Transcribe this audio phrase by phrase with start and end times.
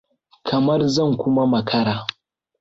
[0.47, 1.97] Kamar zan kuma makara.